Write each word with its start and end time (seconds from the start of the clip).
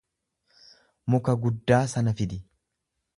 Muka 1.15 1.35
guddaa 1.43 1.81
sana 1.95 2.15
fidi. 2.23 2.41